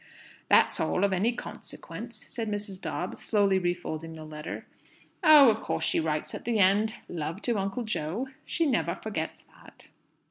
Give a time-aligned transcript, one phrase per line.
[0.49, 2.81] "That's all of any consequence," said Mrs.
[2.81, 4.65] Dobbs, slowly refolding the letter.
[5.23, 9.43] "Oh, of course she writes at the end 'Love to Uncle Jo.' She never forgets
[9.43, 9.89] that."